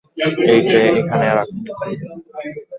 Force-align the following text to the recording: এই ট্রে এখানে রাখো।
এই 0.51 0.59
ট্রে 0.69 0.81
এখানে 0.99 1.27
রাখো। 1.29 1.57